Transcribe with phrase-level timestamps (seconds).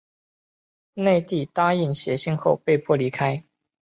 [0.95, 3.45] 内蒂答应写信后被迫离开。